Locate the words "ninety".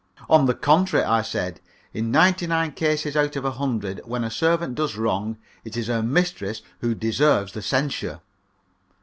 2.09-2.47